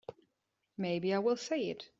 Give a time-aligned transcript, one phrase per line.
[0.79, 1.89] Maybe I will say it.